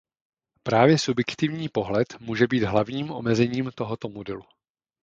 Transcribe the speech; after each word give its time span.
Právě 0.63 0.97
subjektivní 0.99 1.69
pohled 1.69 2.07
může 2.19 2.47
být 2.47 2.63
hlavním 2.63 3.11
omezením 3.11 3.71
tohoto 3.75 4.09
modelu. 4.09 4.43